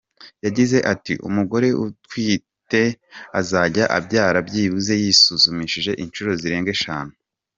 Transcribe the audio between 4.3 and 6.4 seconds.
byibuze yisuzumushije inshuro